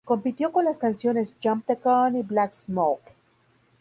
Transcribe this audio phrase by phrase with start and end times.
[0.03, 3.03] Compitió con las canciones "Jump The Gun" y "Black Smoke".